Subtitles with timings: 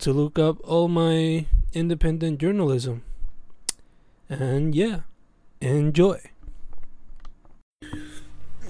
[0.00, 3.02] to look up all my independent journalism.
[4.28, 5.00] And yeah,
[5.60, 6.18] enjoy.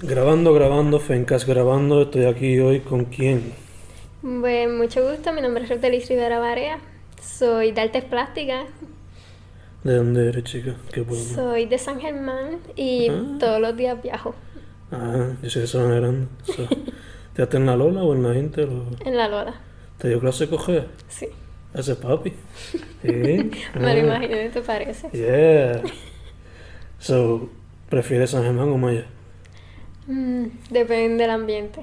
[0.03, 2.03] Grabando, grabando, Fencas grabando.
[2.03, 3.53] Estoy aquí hoy con quién.
[4.23, 6.79] Pues mucho gusto, mi nombre es Rotelis Rivera Barea,
[7.23, 8.67] soy de artes plásticas,
[9.83, 10.77] ¿De dónde eres, chica?
[10.93, 11.25] ¿Qué pueblo?
[11.25, 13.37] soy de San Germán y Ah.
[13.41, 14.35] todos los días viajo
[14.93, 16.27] Ah, yo sé que son grande.
[16.45, 16.67] So,
[17.33, 18.69] ¿Te haces en la Lola o en la Inter?
[18.69, 18.85] O...
[19.07, 19.55] en la Lola.
[20.01, 20.89] ¿Te dio clase de coger?
[21.09, 21.27] Sí,
[21.75, 22.33] Ese es papi.
[23.03, 23.09] Sí.
[23.79, 25.09] me lo imagino, ¿te parece?
[25.11, 25.83] Yeah.
[26.99, 27.49] So,
[27.89, 29.07] ¿prefieres San Germán o Maya?
[30.07, 31.81] Mm, depende del ambiente.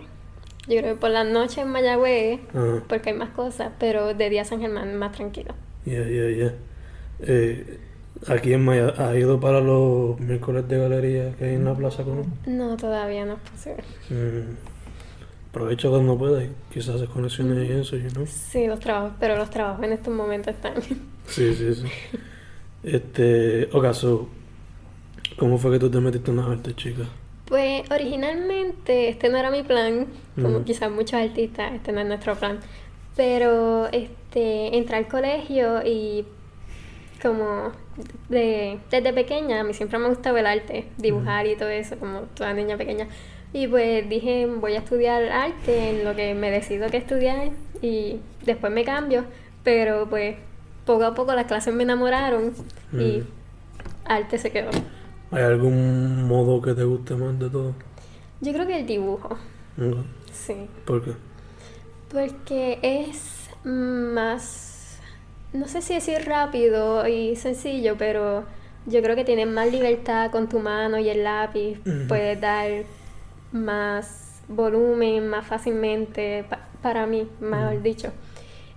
[0.67, 4.29] Yo creo que por la noche en Mayagüez, Ah, porque hay más cosas, pero de
[4.29, 5.53] día San Germán más tranquilo.
[5.85, 6.53] yeah, yeah, yeah.
[7.21, 7.79] Eh,
[8.27, 12.03] aquí en Maya, ¿has ido para los miércoles de galería que hay en la Plaza
[12.03, 12.31] Colón?
[12.45, 13.83] No, todavía no es posible.
[14.09, 14.76] Mm.
[15.49, 18.27] Aprovecha cuando puedas y quizás haces conexiones y eso, know?
[18.27, 20.73] Sí, los trabajos, pero los trabajos en estos momentos están.
[21.27, 21.87] Sí, sí, sí.
[22.83, 24.29] Este, ok, so,
[25.37, 27.03] ¿cómo fue que tú te metiste en las artes, chica?
[27.45, 30.07] Pues originalmente este no era mi plan,
[30.41, 32.59] como quizás muchos artistas, este no es nuestro plan.
[33.15, 36.25] Pero este entré al colegio y
[37.21, 37.71] como
[38.29, 42.21] de, desde pequeña a mí siempre me gustaba el arte, dibujar y todo eso, como
[42.35, 43.07] toda niña pequeña.
[43.53, 47.49] Y pues dije, voy a estudiar arte en lo que me decido que estudiar
[47.81, 49.23] y después me cambio,
[49.63, 50.35] pero pues
[50.85, 52.53] poco a poco las clases me enamoraron
[52.93, 53.23] y Mm.
[54.05, 54.69] arte se quedó.
[55.31, 57.73] ¿Hay algún modo que te guste más de todo?
[58.41, 59.37] Yo creo que el dibujo,
[59.77, 60.05] Ok.
[60.31, 60.55] sí.
[60.85, 61.11] ¿Por qué?
[62.11, 64.99] Porque es más,
[65.53, 68.43] no sé si decir rápido y sencillo, pero
[68.85, 71.79] yo creo que tienes más libertad con tu mano y el lápiz.
[72.07, 72.69] Puedes dar
[73.51, 78.11] más volumen más fácilmente, pa- para mí, mejor dicho.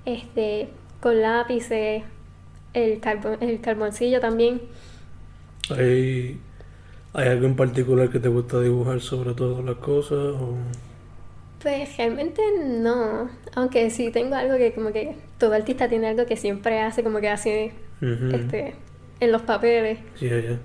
[0.05, 0.71] Este,
[1.01, 2.03] con lápices,
[2.75, 4.63] el, carbon, el carboncillo también.
[5.71, 6.39] ¿Hay,
[7.15, 10.19] ¿Hay algo en particular que te gusta dibujar sobre todas las cosas?
[10.19, 10.57] O...
[11.63, 16.37] Pues realmente no, aunque sí tengo algo que como que todo artista tiene algo que
[16.37, 17.73] siempre hace como que hace
[18.31, 18.75] este,
[19.21, 19.99] en los papeles.
[20.15, 20.59] Sí, ya.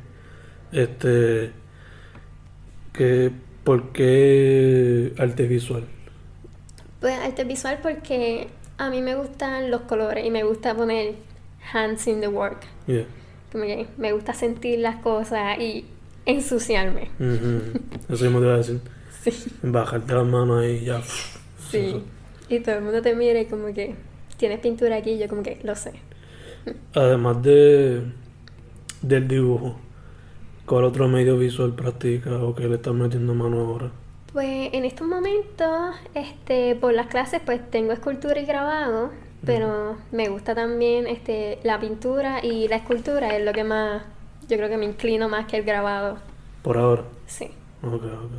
[0.71, 1.51] Este,
[2.93, 3.31] que,
[3.65, 5.83] ¿por qué arte visual?
[7.01, 11.15] Pues arte visual porque a mí me gustan los colores y me gusta poner
[11.73, 12.65] hands in the work.
[12.87, 13.05] Yeah.
[13.51, 15.85] Como que me gusta sentir las cosas y
[16.25, 17.09] ensuciarme.
[18.09, 18.79] Eso mismo te iba a decir.
[19.23, 19.31] Sí,
[19.63, 21.01] Bajarte las manos ahí y ya.
[21.71, 22.03] sí.
[22.47, 23.95] Y todo el mundo te mira y como que
[24.37, 25.93] tienes pintura aquí y yo como que lo sé.
[26.93, 28.03] Además de
[29.01, 29.79] del dibujo,
[30.65, 33.91] ¿cuál otro medio visual practica o que le estás metiendo mano ahora?
[34.33, 39.11] Pues en estos momentos, este, por las clases, pues tengo escultura y grabado,
[39.45, 44.03] pero me gusta también este, la pintura y la escultura es lo que más,
[44.49, 46.17] yo creo que me inclino más que el grabado.
[46.63, 47.03] Por ahora.
[47.27, 47.45] Sí.
[47.81, 48.31] Ok, ok.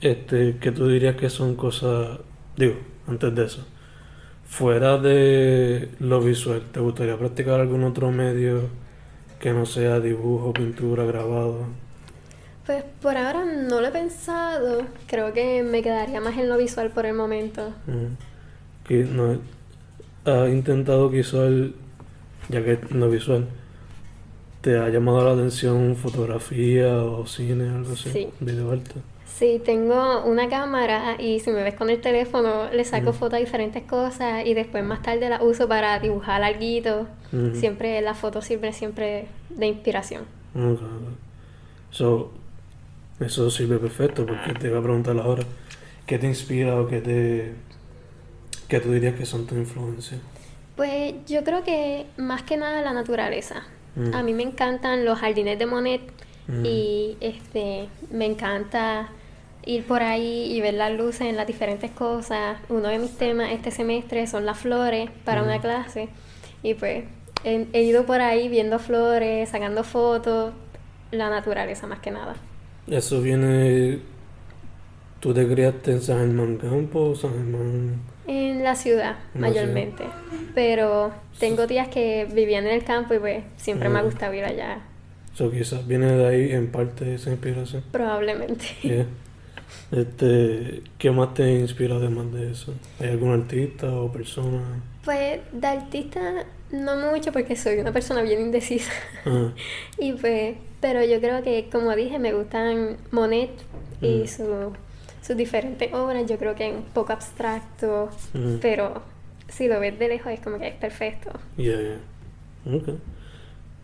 [0.00, 2.18] Este, ¿qué tú dirías que son cosas,
[2.56, 2.74] digo,
[3.06, 3.64] antes de eso,
[4.44, 8.62] fuera de lo visual, ¿te gustaría practicar algún otro medio
[9.40, 11.66] que no sea dibujo, pintura, grabado?
[12.64, 16.90] Pues por ahora no lo he pensado, creo que me quedaría más en lo visual
[16.90, 17.72] por el momento.
[17.86, 19.14] Mm.
[19.14, 19.38] No,
[20.24, 21.52] has intentado quizás,
[22.48, 23.48] ya que lo visual,
[24.60, 28.10] ¿te ha llamado la atención fotografía o cine, algo así?
[28.10, 28.28] Sí.
[28.40, 29.15] Videoarte.
[29.26, 33.40] Sí, tengo una cámara y si me ves con el teléfono le saco fotos de
[33.40, 37.06] diferentes cosas y después más tarde la uso para dibujar algo.
[37.52, 40.22] Siempre las fotos sirven siempre de inspiración.
[40.54, 41.08] Ok, ok.
[41.90, 42.30] So,
[43.20, 45.42] eso sirve perfecto porque te iba a preguntar ahora,
[46.06, 47.52] ¿qué te inspira o qué te...
[48.68, 50.20] qué tú dirías que son tus influencias?
[50.76, 53.64] Pues yo creo que más que nada la naturaleza.
[54.12, 56.02] A mí me encantan los jardines de Monet
[56.48, 56.64] Mm.
[56.64, 59.08] y este me encanta
[59.64, 62.58] ir por ahí y ver las luces en las diferentes cosas.
[62.68, 65.60] Uno de mis temas este semestre son las flores para una Mm.
[65.60, 66.08] clase
[66.62, 67.04] y pues
[67.44, 70.52] he, he ido por ahí viendo flores, sacando fotos,
[71.10, 72.36] la naturaleza más que nada.
[72.86, 73.98] Eso viene...
[75.20, 78.00] ¿Tú te criaste en San Germán Campo o San Germán...?
[78.28, 80.04] En la ciudad, En la mayormente.
[80.54, 84.06] Pero tengo días que vivían en el campo y pues siempre me ha Mm.
[84.06, 84.80] gustado ir allá.
[85.36, 87.82] So, quizás viene de ahí en parte esa inspiración.
[87.92, 88.64] Probablemente.
[88.82, 89.06] Yeah.
[89.92, 92.72] Este, ¿qué más te inspira además de eso?
[93.00, 94.62] ¿Hay algún artista o persona?
[95.04, 98.90] Pues de artista no mucho porque soy una persona bien indecisa.
[99.24, 99.52] Ah,
[99.98, 103.50] Y pues, pero yo creo que como dije, me gustan Monet
[104.00, 104.26] y Mm.
[104.26, 104.72] su-
[105.22, 106.26] sus diferentes obras.
[106.28, 109.02] Yo creo que es un poco abstracto, mm, pero
[109.48, 111.30] si lo ves de lejos es como que es perfecto.
[111.56, 112.74] yeah, yeah.
[112.76, 112.88] Ok.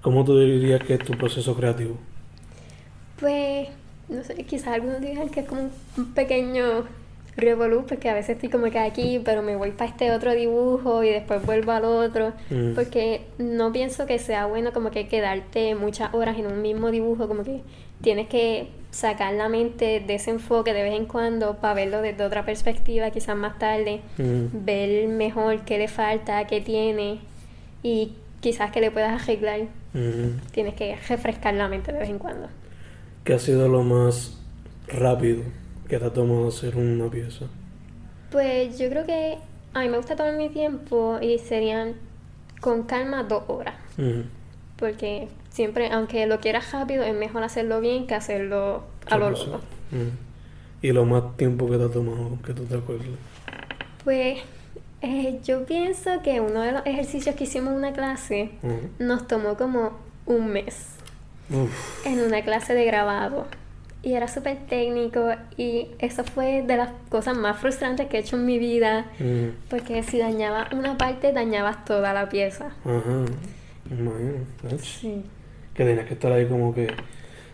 [0.03, 1.97] ¿Cómo tú dirías que es tu proceso creativo?
[3.21, 3.69] Pues,
[4.09, 6.85] no sé, quizás algunos digan que es como un- pequeño
[7.37, 11.03] revolú, porque a veces estoy como que aquí, pero me voy para este otro dibujo
[11.03, 12.75] y después vuelvo al otro, Mm.
[12.75, 17.29] porque no pienso que sea bueno como que quedarte muchas horas en un mismo dibujo,
[17.29, 17.63] como que
[18.03, 22.23] tienes que sacar la mente de ese enfoque de vez en cuando para verlo desde
[22.25, 27.21] otra perspectiva, quizás más tarde, Mm, ver mejor qué le falta, qué tiene
[27.83, 29.61] y quizás que le puedas arreglar.
[29.95, 30.51] Mm.
[30.53, 32.49] Tienes que refrescar la mente de vez en cuando.
[33.25, 34.39] ¿Qué ha sido lo más
[34.89, 35.43] rápido
[35.89, 37.47] que te ha tomado hacer una pieza?
[38.31, 39.39] Pues yo creo que
[39.75, 41.95] a mí me gusta tomar mi tiempo y serían
[42.61, 43.75] con calma dos horas.
[43.97, 44.23] Mm.
[44.77, 49.61] Porque siempre, aunque lo quieras rápido, es mejor hacerlo bien que hacerlo a lo loco.
[49.91, 50.85] Mm.
[50.85, 53.07] ¿Y lo más tiempo que te ha tomado, que tú te acuerdas?
[54.03, 54.41] Pues
[55.03, 58.51] eh, yo pienso que uno de los ejercicios que hicimos en una clase
[58.99, 60.87] nos tomó como un mes
[61.51, 62.07] Uf.
[62.07, 63.47] en una clase de grabado.
[64.05, 68.35] Y era súper técnico y eso fue de las cosas más frustrantes que he hecho
[68.37, 69.07] en mi vida.
[69.71, 72.73] Porque si dañabas una parte, dañabas toda la pieza.
[72.85, 73.25] Ajá.
[73.91, 74.79] Imagino.
[74.83, 75.25] Sí.
[75.75, 76.93] Que tenías que estar ahí como que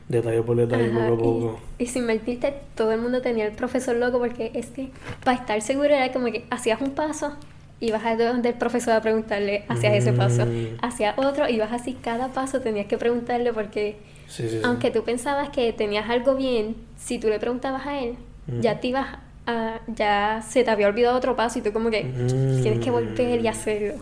[0.08, 1.60] detalle por detalle, Ajá, poco a poco.
[1.78, 4.88] Y, y sin mentirte, todo el mundo tenía el profesor loco porque es que
[5.25, 7.34] para estar seguro era como que hacías un paso,
[7.81, 10.78] ibas a donde el profesor a preguntarle, hacías ese paso, Mm.
[10.82, 13.96] hacías otro, ibas así cada paso tenías que preguntarle porque
[14.26, 14.60] Sí, sí, sí.
[14.64, 18.14] aunque tú pensabas que tenías algo bien, si tú le preguntabas a él,
[18.46, 18.61] Mm.
[18.61, 19.06] ya te ibas
[19.46, 22.62] a, ya se te había olvidado otro paso y tú como que Mm.
[22.62, 23.94] tienes que volver y hacerlo.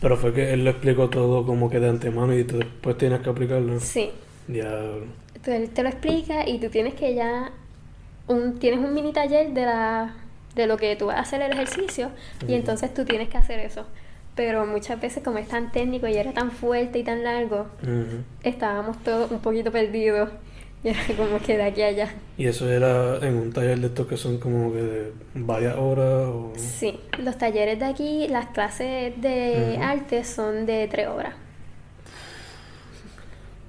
[0.00, 3.20] Pero fue que él lo explicó todo como que de antemano y tú después tienes
[3.20, 3.80] que aplicarlo.
[3.80, 4.10] Sí.
[4.48, 5.06] Diablo.
[5.46, 7.52] Él te lo explica y tú tienes que ya
[8.26, 10.14] un, tienes un mini taller de la
[10.54, 12.10] de lo que tú vas a hacer el ejercicio
[12.46, 13.86] y entonces tú tienes que hacer eso.
[14.36, 17.66] Pero muchas veces como es tan técnico y era tan fuerte y tan largo,
[18.42, 20.30] estábamos todos un poquito perdidos
[20.82, 22.14] y era como que de aquí a allá.
[22.36, 26.28] Y eso era en un taller de estos que son como que de varias horas
[26.28, 26.52] o...
[26.56, 31.34] Sí, los talleres de aquí, las clases de arte son de tres horas.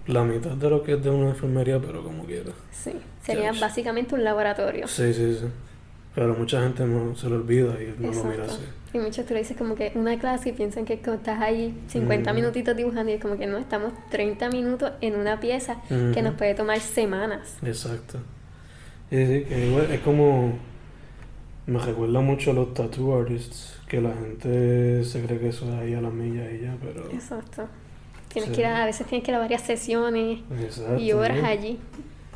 [0.08, 2.52] La mitad de lo que es de una enfermería, pero como quiera.
[2.72, 2.92] Sí,
[3.24, 3.62] sería Chach.
[3.62, 4.88] básicamente un laboratorio.
[4.88, 5.46] Sí, sí, sí.
[6.14, 8.54] Pero mucha gente no se lo olvida y no lo mira Exacto.
[8.64, 8.98] así.
[8.98, 12.32] Y muchos tú le dices como que una clase y piensan que estás ahí 50
[12.32, 12.36] Mm.
[12.36, 16.36] minutitos dibujando y es como que no, estamos 30 minutos en una pieza que nos
[16.36, 17.58] puede tomar semanas.
[17.66, 18.20] Exacto.
[19.10, 20.58] Sí, sí, que igual es como...
[21.68, 25.76] Me recuerda mucho a los tattoo artists, que la gente se cree que eso es
[25.80, 27.10] ahí a las millas y ya, pero...
[27.12, 27.68] Exacto.
[28.30, 28.56] Tienes Sí.
[28.56, 31.00] que ir a, a veces tienes que ir a varias sesiones Exacto.
[31.02, 31.48] y horas ¿no?
[31.48, 31.80] allí.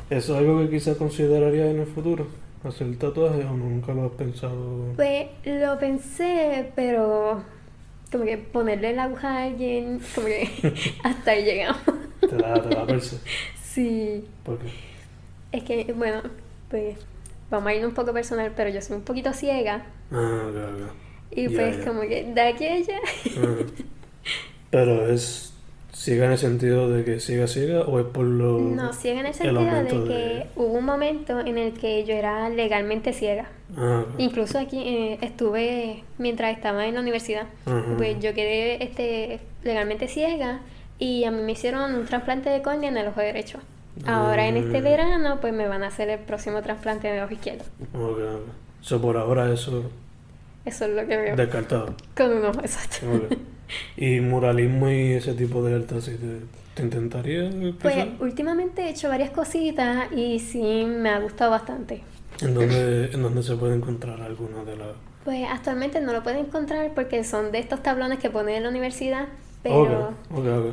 [0.08, 2.26] ¿Eso es algo que quizás considerarías en el futuro?
[2.64, 4.92] ¿Hacer tatuajes o nunca lo has pensado?
[4.96, 7.42] Pues lo pensé, pero
[8.12, 10.48] como que ponerle la aguja a alguien, como que
[11.04, 11.80] hasta ahí llegamos.
[12.20, 13.18] Te da, te da perse.
[13.62, 14.68] Sí, ¿Por qué?
[15.52, 16.22] es que, bueno,
[16.68, 16.96] pues
[17.50, 20.92] vamos a ir un poco personal, pero yo soy un poquito ciega Ah, ok, ok.
[21.36, 21.84] y Ya, pues ya.
[21.84, 22.98] como que de aquí a allá.
[23.38, 23.64] Ah.
[24.70, 25.49] Pero es
[26.02, 29.26] ciega en el sentido de que ciega ciega o es por lo No, ciega en
[29.26, 33.48] el sentido de que de- hubo un momento en el que yo era legalmente ciega.
[33.76, 34.04] Ah.
[34.16, 37.44] Incluso aquí eh, estuve, mientras estaba en la universidad,
[37.98, 40.60] pues yo quedé este, legalmente ciega
[40.98, 43.58] y a mí me hicieron un trasplante de córnea en el ojo derecho.
[44.06, 47.64] Ahora en este verano pues me van a hacer el próximo trasplante de ojo izquierdo.
[47.92, 48.52] Ok, ok.
[48.80, 49.82] So, por ahora eso
[50.64, 51.94] Eso es lo que veo descartado.
[52.16, 53.06] con un ojo exacto.
[53.96, 56.40] Y muralismo y ese tipo de arte así, ¿te,
[56.74, 57.50] te intentaría
[57.80, 62.02] Pues últimamente he hecho varias cositas y sí me ha gustado bastante.
[62.40, 64.88] ¿En dónde, ¿En dónde se puede encontrar alguna de las...?
[65.24, 68.68] Pues actualmente no lo puedo encontrar porque son de estos tablones que ponen en la
[68.70, 69.28] universidad,
[69.62, 70.14] pero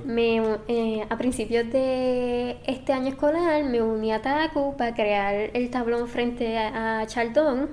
[0.05, 0.37] me,
[0.69, 6.07] eh, a principios de este año escolar me uní a TACU para crear el tablón
[6.07, 7.69] frente a, a Chaldón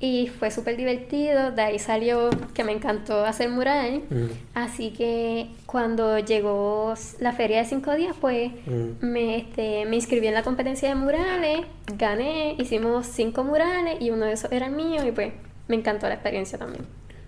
[0.00, 5.48] y fue súper divertido, de ahí salió que me encantó hacer mural, Mm, así que
[5.66, 9.04] cuando llegó la feria de cinco días pues mm.
[9.04, 11.60] me, este, me inscribí en la competencia de murales,
[11.96, 15.32] gané, hicimos cinco murales y uno de esos era el mío y pues
[15.68, 16.84] me encantó la experiencia también.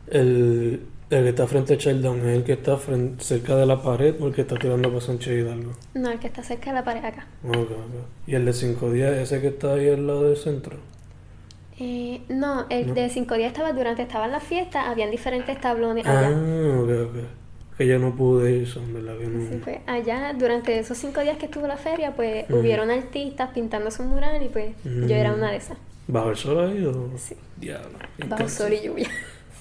[0.09, 3.83] El, el que está frente a Sheldon es el que está frente, cerca de la
[3.83, 5.73] pared o el que está tirando para Sánchez Hidalgo.
[5.95, 7.27] No, el que está cerca de la pared acá.
[7.45, 8.29] Ok, ok.
[8.29, 10.77] Y el de 5 días, ese que está ahí al lado del centro.
[11.83, 12.95] Eh, no, el No.
[12.95, 16.29] de cinco días estaba durante estaban las fiestas, habían diferentes tablones Ah, allá.
[16.31, 17.17] ok, ok.
[17.79, 19.49] Que yo no pude ir, son verdad que no.
[19.51, 22.59] Sí, pues allá durante esos cinco días que estuvo la feria, pues Ujú.
[22.59, 25.39] hubieron artistas pintando su mural y pues yo era Mm.
[25.39, 25.79] una de esas.
[26.07, 27.11] ¿Bajo el sol ahí o...?
[27.17, 27.35] Sí.
[27.57, 27.99] Diablo.
[28.19, 28.65] Bajo intenso.
[28.65, 29.09] sol y lluvia.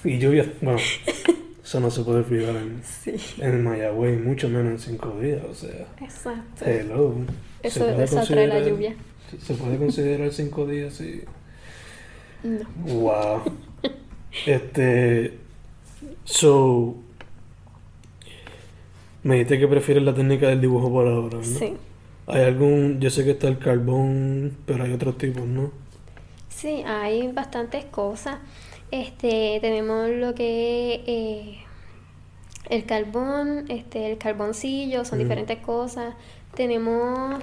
[0.04, 0.78] Y lluvia, bueno,
[1.64, 3.14] eso no se puede explicar en, Sí.
[3.38, 6.66] en Mayagüez, mucho menos en cinco días, o sea, Exacto.
[6.66, 7.14] hello.
[7.62, 8.94] ¿Se Eso, eso atrae la lluvia.
[9.42, 11.22] ¿Se puede considerar cinco días sí?
[12.42, 12.66] No.
[12.86, 13.42] Wow.
[14.46, 15.38] Este,
[16.24, 16.94] so,
[19.24, 21.42] me dijiste que prefieres la técnica del dibujo por ahora, ¿no?
[21.42, 21.76] Sí.
[22.28, 25.72] Hay algún, yo sé que está el carbón, pero hay otros tipos, ¿no?
[26.48, 28.38] Sí, hay bastantes cosas.
[28.92, 31.58] Este, tenemos lo que es eh,
[32.70, 35.24] el carbón, este, el carboncillo, son Ujú.
[35.24, 36.14] diferentes cosas.
[36.54, 37.42] Tenemos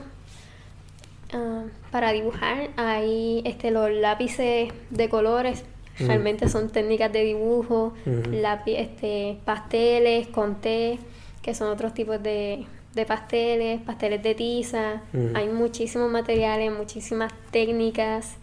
[1.34, 5.64] ah, para dibujar, hay este, los lápices de colores,
[6.00, 7.94] realmente son técnicas de dibujo,
[8.66, 11.00] este, pasteles con té,
[11.42, 15.02] que son otros tipos de, de pasteles, pasteles de tiza.
[15.34, 18.36] Hay muchísimos materiales, muchísimas técnicas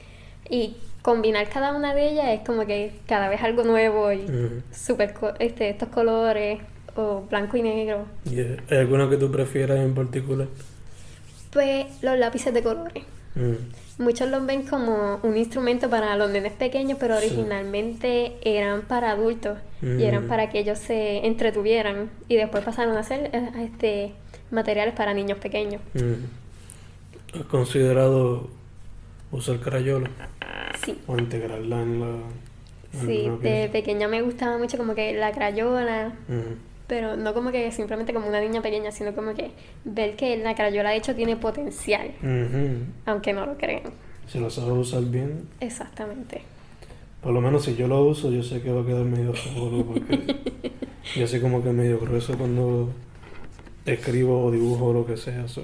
[0.51, 4.27] y combinar cada una de ellas es como que cada vez algo nuevo y
[4.73, 6.61] super co- este, estos colores
[6.97, 8.07] o blanco y negro.
[8.25, 8.57] Yeah.
[8.71, 10.49] ¿Hay alguna que tú prefieras en particular?
[11.55, 13.05] Pues los lápices de colores.
[13.37, 14.03] Mm.
[14.03, 17.27] Muchos los ven como un instrumento para los nenes pequeños, pero Sí.
[17.29, 20.29] originalmente eran para adultos y eran Mm.
[20.29, 24.13] para que ellos se entretuvieran y después pasaron a ser eh, este,
[24.51, 25.81] materiales para niños pequeños.
[25.95, 27.39] Mm.
[27.39, 28.49] ¿Has considerado
[29.33, 30.11] usar crayola
[30.85, 32.07] Sí, o integrarla en la...
[32.95, 36.13] en sí, de pequeña me gustaba mucho como que la crayola.
[36.87, 39.51] Pero no como que simplemente como una niña pequeña, sino como que
[39.85, 42.11] ver que la crayola de hecho tiene potencial,
[43.07, 43.83] aunque no lo crean.
[44.29, 46.43] Si lo sabes usar bien, Exactamente.
[47.23, 49.85] por lo menos si yo lo uso, yo sé que va a quedar medio seguro
[49.85, 50.37] porque
[51.17, 52.91] yo soy como que medio grueso cuando
[53.87, 55.47] escribo o dibujo o lo que sea.
[55.49, 55.63] so,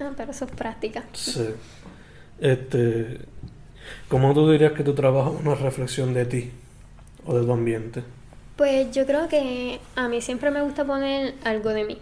[0.00, 1.04] Ah, pero eso es práctica.
[1.12, 1.44] sí.
[2.40, 3.18] Este,
[4.08, 6.50] ¿Cómo tú dirías que tu trabajo es una reflexión de ti
[7.26, 8.02] o de tu ambiente?
[8.62, 11.98] Pues yo creo que a mí siempre me gusta poner algo de mí.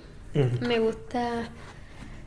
[0.60, 1.48] Me gusta,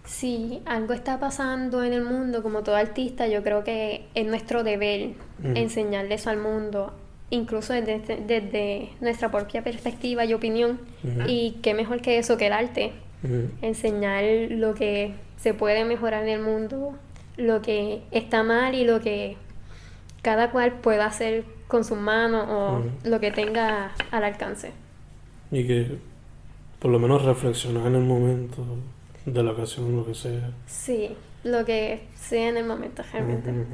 [0.05, 4.63] si algo está pasando en el mundo, como todo artista, yo creo que es nuestro
[4.63, 5.53] deber Ujú.
[5.53, 6.95] enseñarle eso al mundo,
[7.29, 10.79] incluso desde, desde nuestra propia perspectiva y opinión.
[11.27, 12.91] Y qué mejor que eso, que el arte.
[13.61, 16.97] Enseñar lo que se puede mejorar en el mundo,
[17.37, 19.37] lo que está mal y lo que
[20.23, 24.71] cada cual pueda hacer con sus manos o lo que tenga al alcance.
[25.51, 25.99] Y que
[26.79, 28.65] por lo menos reflexionar en el momento
[29.25, 30.51] de la ocasión, lo que sea.
[30.65, 33.51] Sí, lo que sea en el momento realmente.
[33.51, 33.65] Ujú.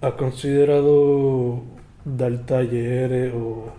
[0.00, 1.62] ¿Has considerado
[2.04, 3.72] dar talleres o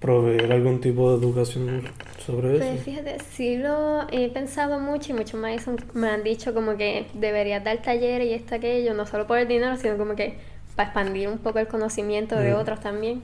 [0.00, 1.82] proveer algún tipo de educación
[2.24, 2.84] sobre Pues eso?
[2.84, 7.64] fíjate, sí lo he pensado mucho y muchos maestros me han dicho como que deberías
[7.64, 10.36] dar talleres y esto, aquello, no solo por el dinero, sino como que
[10.76, 12.58] para expandir un poco el conocimiento de Mm.
[12.60, 13.22] otros también.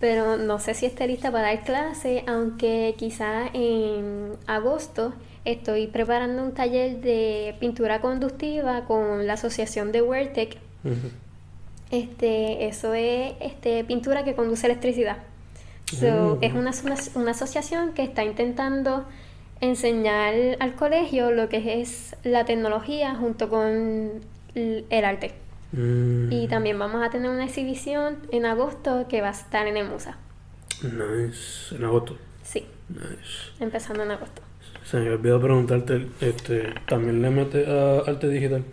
[0.00, 5.12] Pero no sé si esté lista para dar clase, aunque quizá en agosto
[5.44, 10.56] estoy preparando un taller de pintura conductiva con la asociación de Wertec.
[11.90, 15.18] Este, eso es este, pintura que conduce electricidad.
[16.00, 16.38] So.
[16.40, 19.04] Es una, una, una asociación que está intentando
[19.60, 24.10] enseñar al colegio lo que es la tecnología junto con
[24.54, 25.32] el arte.
[25.72, 26.30] Mm.
[26.32, 29.88] Y también vamos a tener una exhibición en agosto que va a estar en el
[29.88, 30.18] Musa.
[30.82, 31.74] Nice.
[31.76, 32.16] En agosto.
[32.42, 33.52] Sí, Nice.
[33.60, 34.42] empezando en agosto.
[34.84, 38.64] Se me olvidó preguntarte, este, ¿también le metes a arte digital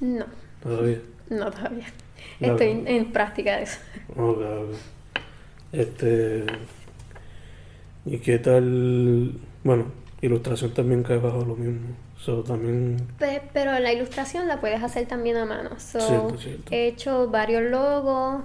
[0.00, 0.24] No,
[0.62, 0.98] todavía?
[1.30, 1.86] no todavía.
[2.40, 3.78] La- Estoy en, en práctica de eso.
[4.16, 4.74] Ok, ok.
[5.72, 6.44] Este.
[8.04, 9.32] ¿Y qué tal?
[9.64, 9.86] Bueno,
[10.20, 11.88] ilustración también cae bajo lo mismo.
[12.18, 12.96] So, también.
[13.18, 15.70] Pe- Pero la ilustración la puedes hacer también a mano.
[15.78, 16.62] So, Cierto, cierto.
[16.72, 18.42] He hecho varios logos,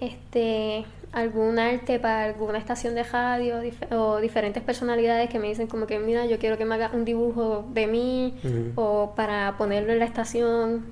[0.00, 5.68] este, algún arte para alguna estación de radio dif- o diferentes personalidades que me dicen
[5.68, 8.34] como que mira, yo quiero que me haga un dibujo de mí
[8.74, 10.84] o para ponerlo en la estación.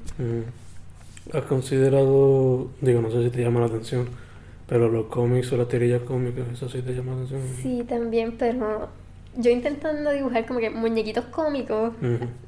[1.32, 4.08] ¿Has considerado, digo, no sé si te llama la atención,
[4.72, 7.42] pero los cómics o las tirillas cómicas, eso sí te llama la atención?
[7.62, 8.88] Sí, también, pero
[9.36, 11.92] yo intentando dibujar como que muñequitos cómicos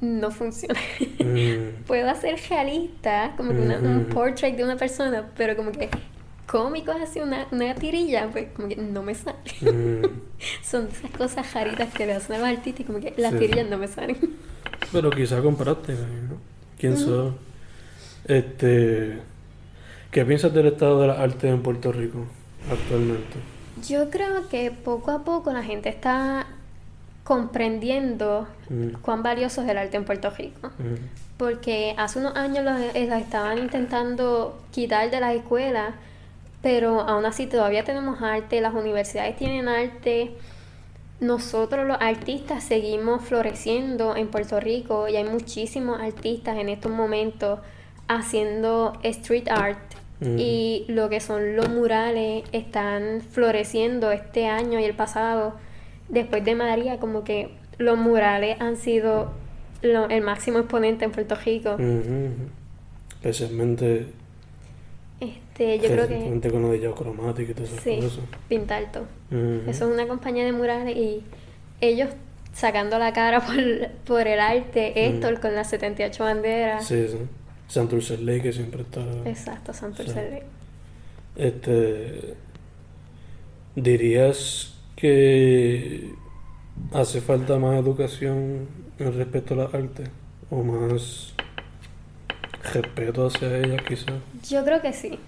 [0.01, 0.79] no funciona.
[1.19, 1.83] Mm.
[1.87, 5.87] Puedo hacer realista, como que una- un portrait de una persona, pero como que
[6.47, 9.37] cómicos, así una, una tirilla, pues como que no me sale.
[9.61, 10.05] Mm.
[10.63, 13.37] Son esas cosas jaritas que le hacen a los artistas y como que las Sí.
[13.37, 14.17] tirillas no me salen.
[14.91, 16.37] Pero quizá con práctica, ¿no?
[16.79, 17.33] ¿Quién sabe?
[18.27, 19.19] Este,
[20.15, 22.19] ¿Qué piensas del estado de las artes en Puerto Rico
[22.71, 23.35] actualmente?
[23.85, 26.47] Yo creo que poco a poco la gente está
[27.25, 30.69] comprendiendo Mm, cuán valioso es el arte en Puerto Rico.
[30.69, 35.93] mm, Porque hace unos años lo, eh, la estaban intentando quitar de las escuelas,
[36.61, 40.31] pero aún así todavía tenemos arte, las universidades tienen arte.
[41.19, 47.59] Nosotros los artistas seguimos floreciendo en Puerto Rico y hay muchísimos artistas en estos momentos
[48.07, 49.77] haciendo street art
[50.21, 50.35] Mm.
[50.39, 55.55] y lo que son los murales están floreciendo este año y el pasado.
[56.07, 59.31] Después de María, como que los murales han sido
[59.81, 61.75] lo- el máximo exponente en Puerto Rico.
[61.77, 62.33] mm, mm.
[63.15, 64.07] Especialmente,
[65.19, 66.79] Este, yo creo que especialmente con lo de
[67.49, 68.19] y todas esas sí, cosas.
[68.49, 69.05] pintar todo.
[69.31, 71.23] Mm, Eso es una compañía de murales y
[71.81, 72.09] ellos
[72.53, 73.55] sacando la cara por,
[74.05, 76.85] por el arte, Héctor con las 78 banderas.
[76.87, 77.17] Sí, sí.
[77.67, 79.01] Santurce Lake que siempre está...
[79.25, 79.85] Exacto, Sí.
[80.31, 80.43] Lake.
[81.35, 82.35] Este,
[83.75, 86.13] ¿dirías que
[86.93, 88.67] hace falta más educación
[88.99, 90.09] respecto a las artes?
[90.49, 91.33] ¿O más
[92.73, 94.13] respeto hacia ellas quizás?
[94.49, 95.19] Yo creo que sí.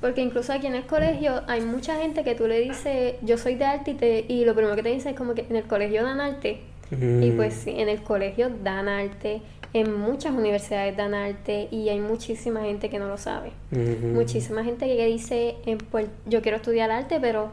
[0.00, 3.56] Porque incluso aquí en el colegio hay mucha gente que tú le dices, yo soy
[3.56, 5.64] de arte y, te- y lo primero que te dice es como que en el
[5.64, 6.60] colegio dan arte.
[6.90, 11.88] Y Mm, pues sí, en el colegio dan arte, en muchas universidades dan arte y
[11.88, 13.52] hay muchísima gente que no lo sabe.
[13.70, 15.78] Muchísima gente que dice, en
[16.26, 17.52] yo quiero estudiar arte, pero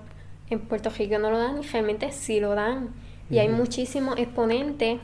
[0.50, 2.90] en Puerto Rico no lo dan y realmente sí lo dan.
[3.30, 5.00] Y hay muchísimos exponentes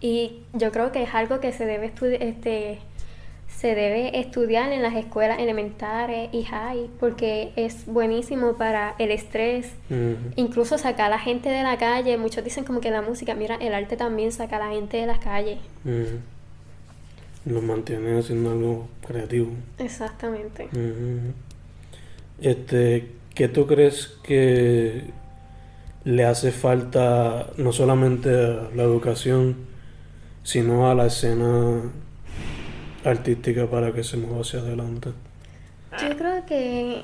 [0.00, 2.78] y yo creo que es algo que se debe estudiar, este,
[3.56, 9.72] se debe estudiar en las escuelas elementales y high porque es buenísimo para el estrés.
[10.36, 13.56] Incluso sacar a la gente de la calle, muchos dicen como que la música, mira,
[13.56, 15.58] el arte también saca a la gente de las calles.
[15.84, 16.40] mm.
[17.46, 19.50] Los mantiene haciendo algo creativo.
[19.78, 20.68] Exactamente.
[22.40, 25.04] Este, ¿qué tú crees que
[26.04, 29.56] le hace falta no solamente a la educación,
[30.42, 31.82] sino a la escena
[33.04, 35.10] artística para que se mueva hacia adelante?
[36.00, 37.02] Yo creo que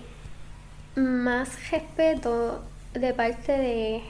[0.97, 2.63] más respeto
[2.95, 4.03] de parte de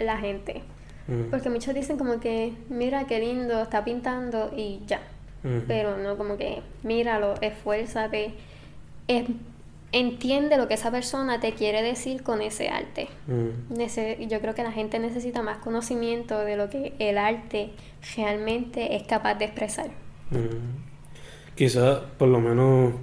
[0.00, 0.62] la gente.
[1.08, 5.00] Mm, Porque muchos dicen como que, mira qué lindo, está pintando y ya.
[5.42, 8.32] mm, Pero no como que, míralo, esfuérzate.
[9.08, 9.26] Es-
[9.92, 13.08] entiende lo que esa persona te quiere decir con ese arte.
[13.26, 17.70] mm, Nece- yo creo que la gente necesita más conocimiento de lo que el arte
[18.16, 19.90] realmente es capaz de expresar.
[21.54, 22.94] Quizás, por lo menos,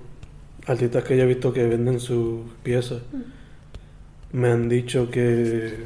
[0.65, 3.01] artistas que yo he visto que venden sus piezas,
[4.31, 5.85] me han dicho que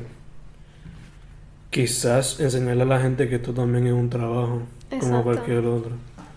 [1.69, 4.63] quizás enseñarle a la gente que esto también es un trabajo,
[4.99, 5.91] como cualquier otro.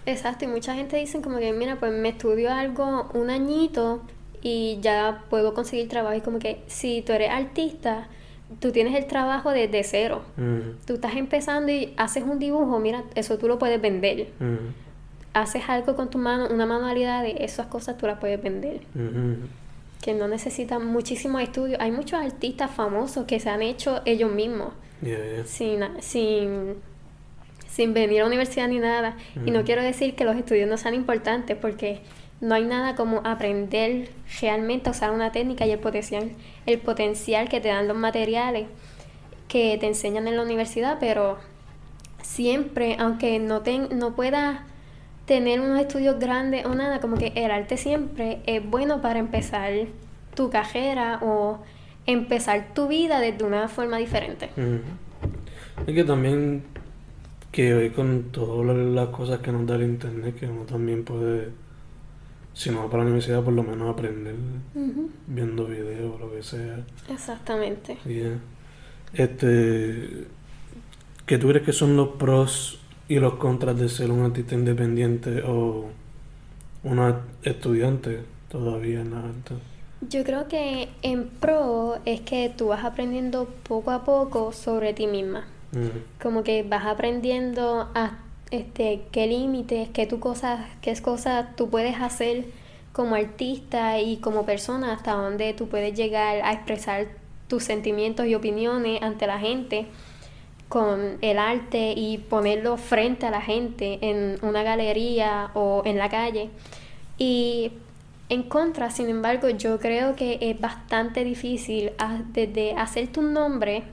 [0.06, 4.02] Exacto, y mucha gente dice como que, mira, pues me estudio algo un añito
[4.42, 6.14] y ya puedo conseguir trabajo.
[6.14, 8.08] Y como que si tú eres artista,
[8.60, 10.22] tú tienes el trabajo desde cero.
[10.86, 14.28] Tú estás empezando y haces un dibujo, mira, eso tú lo puedes vender.
[15.34, 18.80] Haces algo con tu mano, una manualidad de esas cosas tú las puedes vender.
[20.00, 21.80] Que no necesitan muchísimos estudios.
[21.80, 24.72] Hay muchos artistas famosos que se han hecho ellos mismos.
[25.02, 25.44] yeah, yeah.
[25.44, 26.76] sin, sin,
[27.68, 29.16] sin venir a la universidad ni nada.
[29.44, 32.00] Y no quiero decir que los estudios no sean importantes porque
[32.40, 36.30] no hay nada como aprender realmente a usar una técnica y el potencial,
[36.66, 38.66] el potencial que te dan los materiales
[39.48, 41.38] que te enseñan en la universidad, pero
[42.22, 44.60] siempre, aunque no, ten, no puedas
[45.26, 49.72] tener unos estudios grandes o nada, como que el arte siempre es bueno para empezar
[50.34, 51.58] tu carrera o
[52.06, 54.50] empezar tu vida desde una forma diferente.
[54.56, 55.86] Mm.
[55.88, 56.62] Es que también
[57.50, 61.04] que hoy con todas la- las cosas que nos da el internet, que uno también
[61.04, 61.50] puede,
[62.52, 64.34] si no va para la universidad, por lo menos aprender
[65.26, 66.80] viendo videos o lo que sea.
[67.08, 67.96] Exactamente.
[68.04, 68.38] Yeah.
[69.14, 70.26] Este,
[71.26, 75.42] ¿qué tú crees que son los pros y los contras de ser un artista independiente
[75.42, 75.86] o
[76.82, 79.54] una estudiante todavía en la arte?
[80.08, 85.06] Yo creo que en pro es que tú vas aprendiendo poco a poco sobre ti
[85.06, 85.46] misma.
[86.22, 88.18] Como que vas aprendiendo a
[88.52, 92.44] este qué límites, qué tu cosas, qué cosas tú puedes hacer
[92.92, 97.08] como artista y como persona, hasta dónde tú puedes llegar a expresar
[97.48, 99.86] tus sentimientos y opiniones ante la gente
[100.68, 106.08] con el arte y ponerlo frente a la gente en una galería o en la
[106.08, 106.50] calle.
[107.18, 107.72] Y
[108.28, 113.84] en contra, sin embargo, yo creo que es bastante difícil ah, desde hacer tu nombre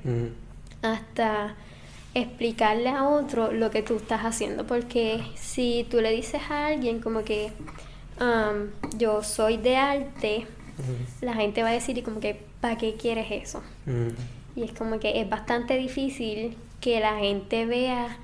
[0.82, 1.56] hasta
[2.14, 4.66] explicarle a otro lo que tú estás haciendo.
[4.66, 7.52] Porque si tú le dices a alguien como que
[8.20, 10.48] um, yo soy de arte,
[11.22, 13.62] la gente va a decir y como que ¿para qué quieres eso?
[14.56, 18.18] Y es como que es bastante difícil que la gente vea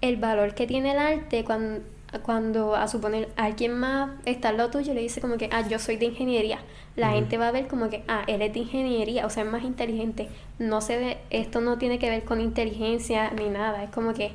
[0.00, 1.82] el valor que tiene el arte cuando,
[2.22, 5.66] cuando a suponer alguien más está al lado tuyo y le dice como que, ah,
[5.68, 6.60] yo soy de ingeniería.
[6.96, 9.50] La gente va a ver como que, ah, él es de ingeniería, o sea, es
[9.50, 10.28] más inteligente.
[10.58, 14.32] No se ve, esto no tiene que ver con inteligencia ni nada, es como que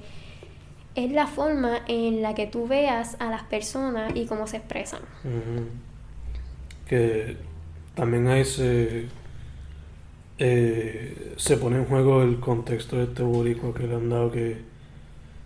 [0.95, 5.01] es la forma en la que tú veas a las personas y cómo se expresan.
[6.87, 7.37] Que
[7.95, 9.07] también ahí se,
[10.37, 14.57] eh, se pone en juego el contexto de este boricua que le han dado que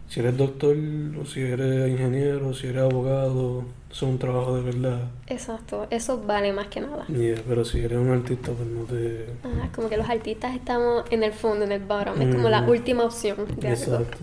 [0.08, 0.76] si eres doctor
[1.22, 5.02] o si eres ingeniero, si eres abogado, eso es un trabajo de verdad.
[5.28, 7.06] Exacto, eso vale más que nada.
[7.08, 9.28] Yeah, pero si eres un artista, pues no te...
[9.44, 12.64] Ajá, como que los artistas estamos en el fondo, en el bottom, es como la
[12.64, 12.72] Ujú.
[12.72, 13.84] última opción de algo.
[13.84, 14.18] Exacto.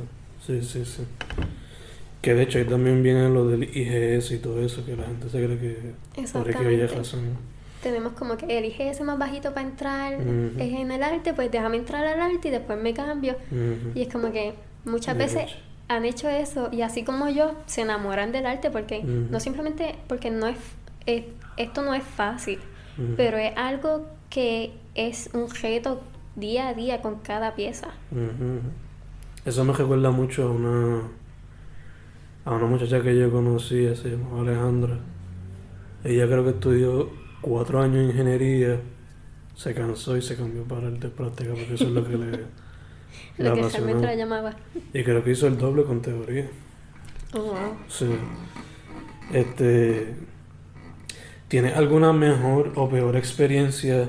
[0.45, 1.03] Sí, sí, sí.
[2.21, 5.29] Que de hecho ahí también viene lo del IGS y todo eso, que la gente
[5.29, 5.77] se cree que
[6.15, 6.87] por Exactamente.
[6.89, 7.56] razón.
[7.87, 10.15] Tenemos como que el IGS más bajito para entrar
[10.61, 13.37] es en el arte, pues déjame entrar al arte y después me cambio.
[13.95, 15.43] Y es como que muchas veces
[15.89, 20.31] han hecho eso y así como yo se enamoran del arte porque no simplemente porque
[20.31, 20.57] no es,
[21.07, 21.25] es-
[21.57, 22.59] esto no es fácil,
[23.17, 26.01] pero es algo que es un reto
[26.35, 27.89] día a día con cada pieza.
[29.45, 31.03] Eso me recuerda mucho a una
[32.45, 34.99] a una muchacha que yo conocí, se llamaba Alejandra.
[36.05, 37.11] Ella creo que estudió
[37.47, 38.81] cuatro años de ingeniería,
[39.55, 42.27] se cansó y se cambió para el de práctica porque eso es lo que le,
[43.39, 44.57] Lo que realmente la llamaba.
[44.93, 46.49] Y creo que hizo el doble con teoría.
[47.35, 47.77] Oh, wow.
[47.89, 48.07] Sí.
[49.33, 50.15] Este.
[51.49, 54.09] ¿Tienes alguna mejor o peor experiencia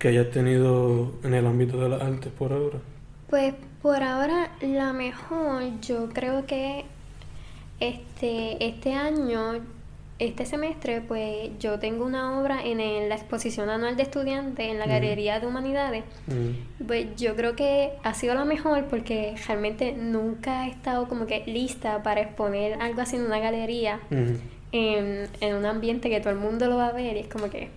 [0.00, 2.78] que hayas tenido en el ámbito de las artes por ahora?
[3.30, 6.84] Pues por ahora la mejor yo creo que
[7.78, 9.60] este, este año,
[10.26, 14.78] este semestre, pues yo tengo una obra en el- la exposición anual de estudiantes en
[14.78, 14.86] la.
[14.86, 16.04] Galería de Humanidades.
[16.86, 21.44] Pues yo creo que ha sido la mejor porque realmente nunca he estado como que
[21.46, 24.00] lista para exponer algo así en una galería,
[24.72, 27.48] en, en un ambiente que todo el mundo lo va a ver y es como
[27.50, 27.68] que,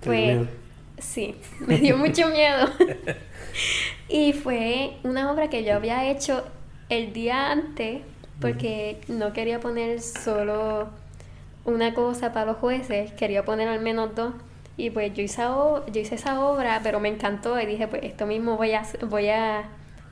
[0.00, 0.46] ¿Te dio
[0.96, 1.34] pues, sí,
[1.66, 2.68] me dio mucho miedo.
[4.08, 6.44] y fue una obra que yo había hecho
[6.88, 8.00] el día antes
[8.40, 10.88] porque no quería poner solo
[11.68, 14.34] una cosa para los jueces, quería poner al menos dos.
[14.76, 18.02] Y pues yo hice, o- yo hice esa obra, pero me encantó y dije, pues
[18.04, 19.64] esto mismo voy a, voy a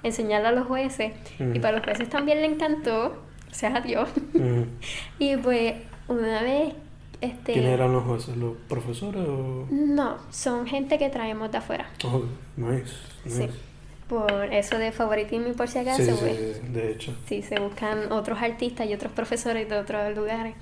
[0.03, 1.13] enseñarlo a los jueces.
[1.39, 3.17] Y para los jueces también le encantó,
[3.47, 4.09] gracias a Dios.
[5.19, 5.75] Y pues
[6.09, 6.75] una vez,
[7.21, 7.53] este...
[7.55, 8.37] ¿Quiénes eran los jueces?
[8.37, 9.67] ¿Los profesores o...?
[9.71, 11.87] No, son gente que traemos de afuera.
[12.05, 12.23] Oh,
[12.57, 12.93] nice,
[13.27, 13.49] Sí.
[14.09, 17.13] Por eso de favoritismo y por si acaso, Sí, pues, sí, de hecho.
[17.29, 20.55] sí, se buscan otros artistas y otros profesores de otros lugares.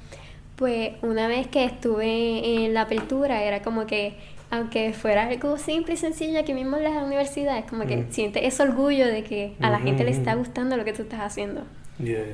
[0.57, 4.15] Pues una vez que estuve en la apertura, era como que,
[4.51, 8.13] aunque fuera algo simple y sencillo aquí mismo en las universidades, como que Mm.
[8.13, 10.41] sientes ese orgullo de que a la gente le está ujú.
[10.45, 11.63] gustando lo que tú estás haciendo.
[11.99, 12.25] Yeah.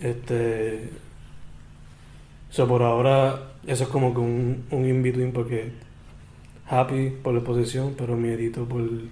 [0.00, 0.90] Este.
[2.50, 5.72] O sea, por ahora, eso es como que un, un in-between porque
[6.68, 9.08] happy por la exposición, pero miedito por el.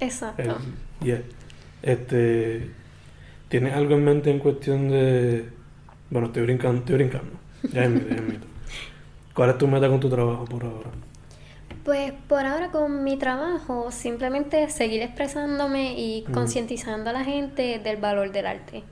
[0.00, 0.56] Exacto.
[1.02, 1.22] Yeah.
[1.82, 2.70] Este.
[3.48, 5.44] ¿Tienes algo en mente en cuestión de.
[6.14, 7.32] Bueno, estoy brincando, estoy brincando.
[7.72, 8.46] Ya es mito, ya es mito.
[9.34, 10.90] ¿Cuál es tu meta con tu trabajo por ahora?
[11.84, 16.32] Pues por ahora con mi trabajo simplemente seguir expresándome y Ujú.
[16.32, 18.84] concientizando a la gente del valor del arte.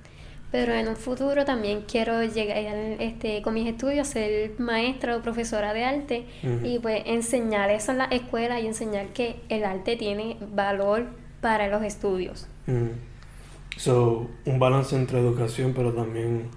[0.51, 2.57] Pero en un futuro también quiero llegar
[2.99, 6.27] este, con mis estudios, ser maestra o profesora de arte
[6.65, 11.07] y pues enseñar eso en la escuela y enseñar que el arte tiene valor
[11.41, 12.49] para los estudios.
[12.67, 12.89] Mm.
[13.77, 16.51] So, un balance entre educación, pero también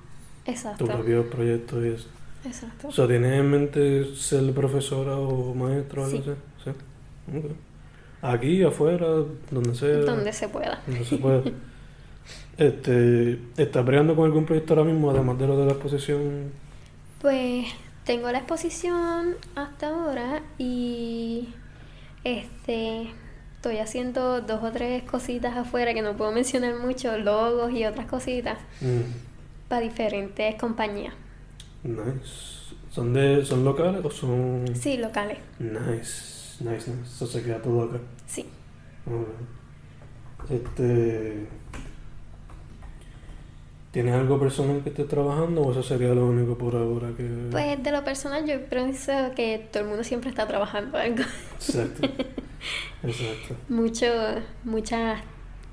[0.46, 0.86] Exacto.
[0.86, 2.08] tu propio proyecto y eso.
[2.46, 2.88] Exacto.
[2.88, 6.30] O sea, ¿tienes en mente ser profesora o maestro o algo Sí.
[6.30, 6.40] así?
[6.64, 7.38] Sí.
[7.38, 7.46] Ok.
[8.22, 9.08] Aquí, afuera,
[9.52, 9.98] donde sea.
[10.00, 10.82] Donde se pueda.
[10.88, 11.42] donde se pueda.
[12.58, 16.52] este, ¿Estás bregando con algún proyecto ahora mismo, además de lo de la exposición?
[17.22, 17.68] Pues
[18.06, 21.50] tengo la exposición hasta ahora y
[22.24, 23.10] este
[23.56, 28.06] estoy haciendo dos o tres cositas afuera que no puedo mencionar mucho, logos y otras
[28.06, 29.25] cositas Mm,
[29.68, 31.14] para diferentes compañías.
[31.84, 32.76] Nice.
[32.90, 34.66] ¿Son, de, ¿Son locales o son...?
[34.74, 35.38] Sí, locales.
[35.60, 37.02] Nice, nice, nice.
[37.04, 38.00] Eso se queda todo acá.
[38.26, 38.46] Sí.
[40.50, 41.48] Este...
[43.92, 47.48] ¿Tienes algo personal que estés trabajando o eso sería lo único por ahora que...?
[47.52, 51.24] Pues de lo personal yo pienso que todo el mundo siempre está trabajando algo.
[51.56, 52.08] Exacto.
[53.04, 53.56] Exacto.
[53.70, 54.08] Mucho,
[54.64, 55.22] muchas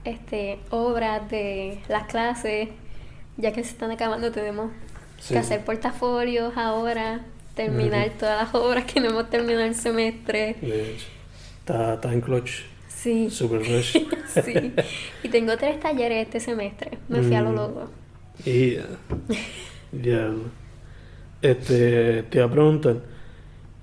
[0.05, 2.69] este, obras de las clases,
[3.37, 4.71] ya que se están acabando, tenemos
[5.19, 5.35] Sí.
[5.35, 7.21] que hacer portafolios ahora,
[7.55, 10.57] terminar todas las obras que no hemos terminado el semestre.
[10.61, 11.07] De hecho.
[11.61, 12.63] Está, está en clutch.
[12.89, 13.99] Sí, Super rush.
[14.45, 14.73] sí.
[15.23, 16.99] Y tengo tres talleres este semestre.
[17.09, 17.55] Me fui a lo Mm.
[17.55, 17.91] loco.
[18.45, 18.87] Y ya.
[19.93, 20.31] Ya.
[21.43, 22.97] Este, te iba a preguntar,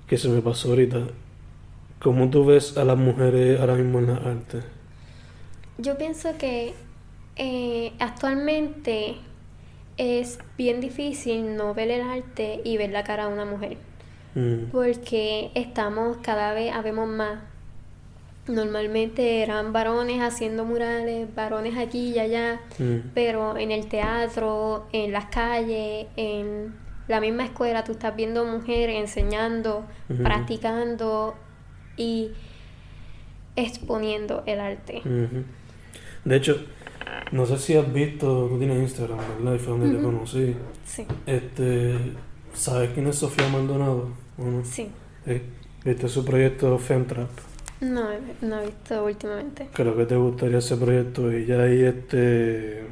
[0.06, 1.06] que se me pasó ahorita,
[2.00, 4.60] ¿cómo tú ves a las mujeres ahora mismo en la arte?
[5.78, 6.74] Yo pienso que
[7.36, 9.16] eh, actualmente
[10.00, 13.76] es bien difícil no ver el arte y ver la cara de una mujer.
[14.34, 17.40] Mm, Porque estamos cada vez, habemos más.
[18.48, 25.12] Normalmente eran varones haciendo murales, varones aquí y allá, mm, pero en el teatro, en
[25.12, 26.74] las calles, en
[27.06, 29.84] la misma escuela, tú estás viendo mujeres enseñando,
[30.22, 31.34] practicando
[31.98, 32.30] y
[33.54, 35.02] exponiendo el arte.
[36.24, 36.64] De hecho,
[37.32, 39.54] no sé si has visto, tú tienes Instagram, ¿verdad?
[39.54, 40.54] Y fue donde te conocí.
[40.84, 41.96] Sí, Este,
[42.54, 44.08] ¿sabes quién es Sofía Maldonado?
[44.38, 44.64] ¿O no?
[44.64, 44.88] sí.
[45.26, 45.42] Sí.
[45.84, 47.28] ¿Viste su proyecto Femtrap?
[47.80, 48.08] No,
[48.42, 49.68] no he visto últimamente.
[49.72, 51.30] Creo que te gustaría ese proyecto.
[51.30, 52.84] Ella ahí, este.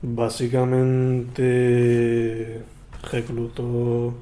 [0.00, 2.62] Básicamente
[3.12, 4.14] reclutó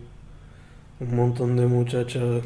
[1.00, 2.42] un montón de muchachas.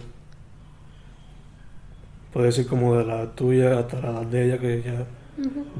[2.32, 5.06] Puedo decir como de la tuya hasta la de ella, que ya.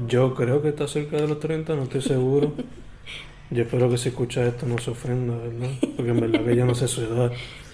[0.07, 2.53] Yo creo que está cerca de los 30, no estoy seguro.
[3.51, 5.69] Yo espero que si escucha esto no se ofenda, ¿verdad?
[5.97, 7.31] Porque en verdad que ella no sé su edad.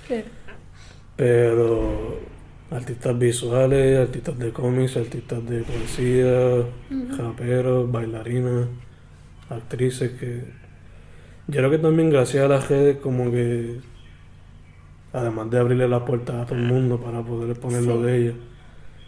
[0.08, 0.24] Claro.
[1.16, 2.20] Pero
[2.72, 6.66] artistas visuales, artistas de cómics, artistas de poesía,
[7.18, 8.68] raperos, bailarinas,
[9.50, 10.44] actrices que...
[11.48, 13.80] Yo creo que también gracias a las redes como que...
[15.14, 18.36] Además de abrirle las puertas a todo el mundo para poder exponer lo de ellas,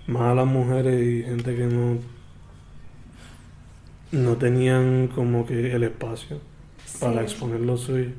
[0.10, 1.98] más a las mujeres y gente que no...
[4.12, 6.39] No tenían como que el espacio
[7.00, 8.10] para exponer lo suyo.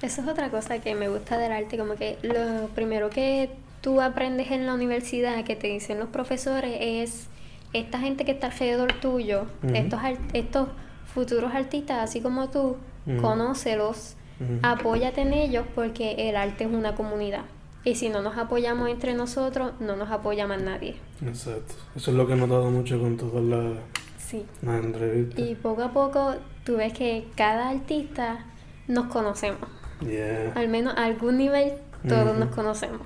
[0.00, 3.50] Eso es otra cosa que me gusta del arte, como que lo primero que
[3.82, 7.26] tú aprendes en la universidad, que te dicen los profesores, es
[7.74, 9.74] esta gente que está alrededor tuyo, Ujú.
[9.74, 10.68] estos, ar- estos
[11.14, 12.76] futuros artistas, así como tú,
[13.20, 14.16] conócelos,
[14.62, 17.44] apóyate en ellos porque el arte es una comunidad.
[17.86, 20.96] Y si no nos apoyamos entre nosotros, no nos apoya más nadie.
[21.24, 21.74] Exacto.
[21.94, 23.78] Eso es lo que he notado mucho con todas las,
[24.18, 24.44] Sí.
[24.62, 25.38] entrevistas.
[25.38, 28.44] Y poco a poco tú ves que cada artista
[28.88, 29.68] nos conocemos.
[30.00, 30.52] Yeah.
[30.56, 31.74] Al menos a algún nivel
[32.08, 33.02] todos nos conocemos.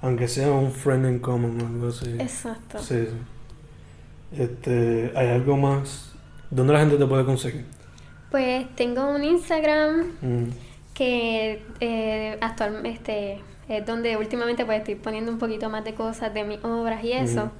[0.00, 2.12] Aunque sea un friend in common o algo así.
[2.20, 2.78] Exacto.
[2.78, 4.40] Sí, sí.
[4.40, 6.12] Este, ¿hay algo más?
[6.50, 7.64] ¿Dónde la gente te puede conseguir?
[8.30, 10.44] Pues tengo un Instagram Mm,
[10.94, 16.44] que eh, actualmente es donde últimamente pues estoy poniendo un poquito más de cosas de
[16.44, 17.50] mis obras y eso.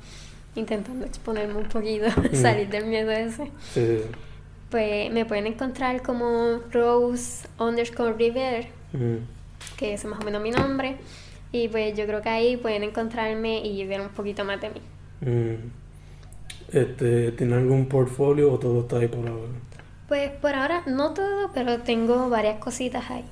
[0.55, 3.47] Intentando exponerme un poquito, salir del miedo ese.
[3.73, 4.03] sí, sí.
[4.71, 9.17] Pues me pueden encontrar como Rose underscore River, Mm,
[9.79, 10.97] que es más o menos mi nombre.
[11.51, 14.81] Y pues yo creo que ahí pueden encontrarme y ver un poquito más de mí.
[16.73, 19.53] Este, ¿tiene algún portfolio o todo está ahí por ahora?
[20.09, 23.25] Pues por ahora no todo, pero tengo varias cositas ahí.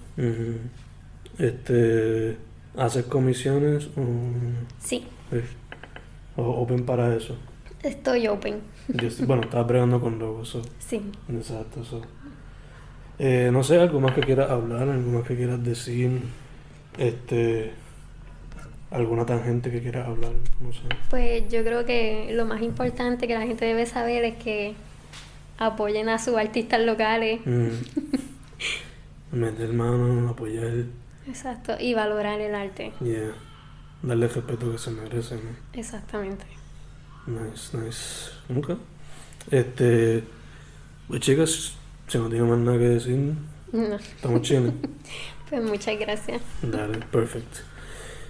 [1.38, 2.36] Este,
[2.76, 4.02] ¿haces comisiones o,
[4.78, 5.38] Sí, sí,
[6.36, 7.36] o open para eso?
[7.82, 8.60] estoy open.
[8.88, 10.62] Yo estoy- bueno, estaba bregando con logos, so.
[10.78, 11.00] Sí.
[11.30, 12.02] Exacto, eso.
[13.18, 16.20] Eh, no sé, algo más que quieras hablar, algo más que quieras decir,
[16.98, 17.72] este,
[18.90, 20.80] alguna tangente que quieras hablar, no sé.
[21.10, 24.74] Pues yo creo que lo más importante que la gente debe saber es que
[25.58, 27.40] apoyen a sus artistas locales.
[27.46, 27.68] Mm.
[29.32, 30.84] Meter mano, apoyar,
[31.26, 31.74] Exacto.
[31.78, 32.92] Y valorar el arte.
[33.00, 33.32] yeah,
[34.02, 35.50] darle el respeto que se merece, ¿no?
[35.78, 36.44] Exactamente.
[37.26, 38.30] Nice, nice.
[38.58, 38.78] Ok.
[39.50, 40.24] Este,
[41.08, 41.72] pues chicas,
[42.08, 43.34] si no tengo más nada que decir,
[43.72, 43.96] No.
[43.96, 44.72] estamos chiles.
[45.50, 46.40] Pues muchas gracias.
[46.62, 47.56] Dale, perfect.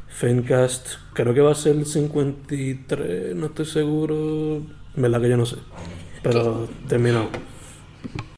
[0.08, 4.62] Fencast, creo que va a ser el 53, no estoy seguro.
[4.96, 5.56] Verdad que yo no sé.
[6.22, 7.28] Pero terminamos.